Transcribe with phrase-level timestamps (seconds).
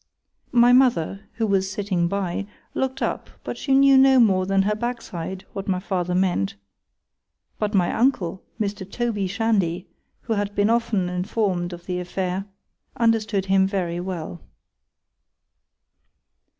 [0.59, 4.73] _—My mother, who was sitting by, look'd up, but she knew no more than her
[4.73, 8.91] backside what my father meant,—but my uncle, Mr.
[8.91, 9.87] Toby Shandy,
[10.21, 14.41] who had been often informed of the affair,—understood him very well.